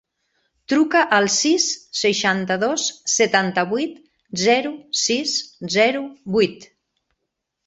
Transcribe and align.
Truca 0.71 1.01
al 1.17 1.27
sis, 1.33 1.67
seixanta-dos, 1.99 2.85
setanta-vuit, 3.17 3.93
zero, 4.47 4.73
sis, 5.03 5.37
zero, 5.77 6.03
vuit. 6.39 6.67